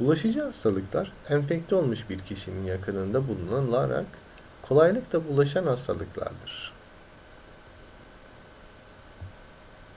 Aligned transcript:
bulaşıcı 0.00 0.42
hastalıklar 0.42 1.12
enfekte 1.28 1.74
olmuş 1.74 2.10
bir 2.10 2.18
kişinin 2.18 2.64
yakınında 2.66 3.28
bulunularak 3.28 4.06
kolaylıkla 4.62 5.28
bulaşan 5.28 5.66
hastalıklardır 5.66 6.72